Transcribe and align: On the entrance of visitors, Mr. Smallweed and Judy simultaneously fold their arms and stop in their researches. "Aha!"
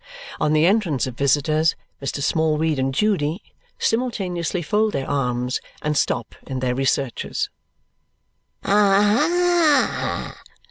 On 0.39 0.53
the 0.53 0.65
entrance 0.65 1.05
of 1.05 1.13
visitors, 1.13 1.75
Mr. 2.01 2.23
Smallweed 2.23 2.79
and 2.79 2.91
Judy 2.91 3.53
simultaneously 3.77 4.63
fold 4.63 4.93
their 4.93 5.07
arms 5.07 5.59
and 5.83 5.95
stop 5.95 6.33
in 6.47 6.57
their 6.57 6.73
researches. 6.73 7.51
"Aha!" 8.63 10.33